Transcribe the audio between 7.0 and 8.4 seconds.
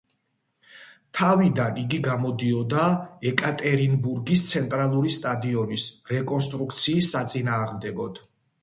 საწინააღმდეგოდ.